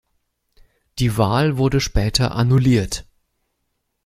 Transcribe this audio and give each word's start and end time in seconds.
Die 0.97 1.15
Wahl 1.19 1.57
wurde 1.57 1.79
später 1.79 2.31
annulliert. 2.33 3.05